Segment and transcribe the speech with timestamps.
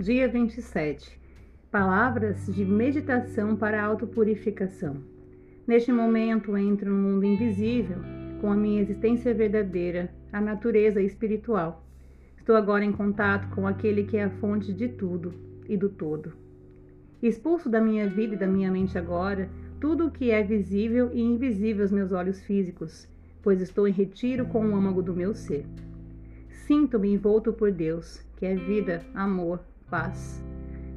[0.00, 1.20] Dia 27.
[1.70, 4.96] Palavras de meditação para autopurificação.
[5.66, 7.98] Neste momento entro no mundo invisível
[8.40, 11.84] com a minha existência verdadeira, a natureza espiritual.
[12.38, 15.34] Estou agora em contato com aquele que é a fonte de tudo
[15.68, 16.32] e do todo.
[17.22, 21.20] Expulso da minha vida e da minha mente agora tudo o que é visível e
[21.20, 23.06] invisível aos meus olhos físicos,
[23.42, 25.66] pois estou em retiro com o âmago do meu ser.
[26.48, 30.42] Sinto-me envolto por Deus, que é vida, amor, paz.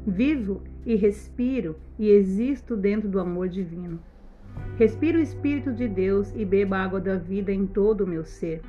[0.05, 3.99] Vivo e respiro e existo dentro do amor divino.
[4.77, 8.23] Respiro o Espírito de Deus e bebo a água da vida em todo o meu
[8.23, 8.61] ser.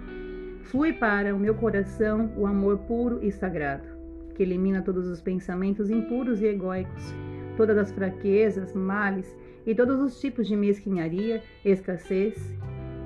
[0.64, 3.86] Flui para o meu coração o amor puro e sagrado,
[4.34, 7.14] que elimina todos os pensamentos impuros e egóicos,
[7.56, 9.36] todas as fraquezas, males
[9.66, 12.34] e todos os tipos de mesquinharia, escassez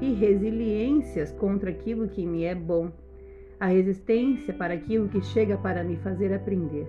[0.01, 2.93] e resiliências contra aquilo que me é bom,
[3.59, 6.87] a resistência para aquilo que chega para me fazer aprender.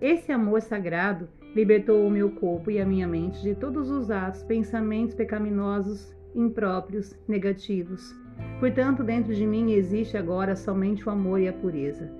[0.00, 4.42] Esse amor sagrado libertou o meu corpo e a minha mente de todos os atos,
[4.42, 8.14] pensamentos pecaminosos, impróprios, negativos.
[8.60, 12.12] Portanto, dentro de mim existe agora somente o amor e a pureza.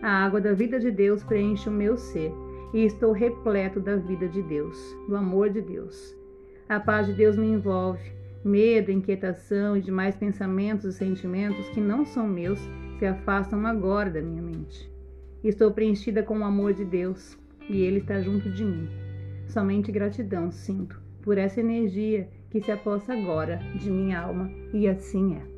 [0.00, 2.32] A água da vida de Deus preenche o meu ser
[2.72, 6.16] e estou repleto da vida de Deus, do amor de Deus.
[6.68, 8.14] A paz de Deus me envolve.
[8.44, 12.60] Medo, inquietação e demais pensamentos e sentimentos que não são meus
[13.00, 14.95] se afastam agora da minha mente.
[15.46, 17.38] Estou preenchida com o amor de Deus
[17.70, 18.88] e Ele está junto de mim.
[19.46, 25.36] Somente gratidão sinto por essa energia que se aposta agora de minha alma, e assim
[25.36, 25.55] é.